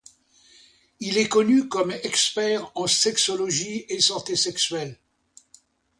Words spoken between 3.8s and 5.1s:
et santé sexuelle.